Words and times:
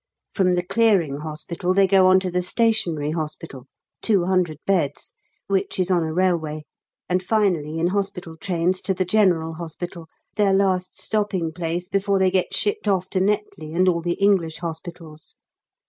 From 0.33 0.53
the 0.53 0.63
Clearing 0.63 1.17
Hospital 1.17 1.75
they 1.75 1.85
go 1.85 2.07
on 2.07 2.19
to 2.21 2.31
the 2.31 2.41
Stationary 2.41 3.11
Hospital 3.11 3.67
200 4.01 4.57
beds 4.65 5.13
which 5.45 5.77
is 5.79 5.91
on 5.91 6.01
a 6.01 6.11
railway, 6.11 6.63
and 7.07 7.21
finally 7.21 7.77
in 7.77 7.85
hospital 7.85 8.35
trains 8.35 8.81
to 8.81 8.95
the 8.95 9.05
General 9.05 9.53
Hospital, 9.53 10.07
their 10.37 10.53
last 10.53 10.99
stopping 10.99 11.51
place 11.51 11.87
before 11.87 12.17
they 12.17 12.31
get 12.31 12.51
shipped 12.55 12.87
off 12.87 13.11
to 13.11 13.19
Netley 13.19 13.75
and 13.75 13.87
all 13.87 14.01
the 14.01 14.13
English 14.13 14.57
hospitals. 14.57 15.35